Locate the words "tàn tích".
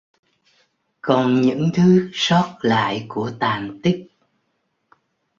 3.39-4.07